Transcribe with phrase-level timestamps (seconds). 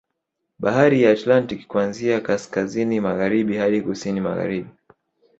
[0.59, 4.69] Bahari ya Atlantik kuanzia kaskazini magharibi hadi kusini magaharibi